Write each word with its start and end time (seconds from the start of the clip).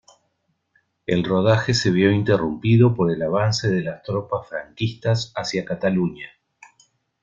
El 1.05 1.23
rodaje 1.23 1.75
se 1.75 1.91
vio 1.91 2.09
interrumpido 2.11 2.91
por 2.95 3.11
el 3.11 3.21
avance 3.21 3.69
de 3.69 3.83
las 3.83 4.01
tropas 4.01 4.49
franquistas 4.49 5.31
hacia 5.35 5.63
Cataluña. 5.63 6.31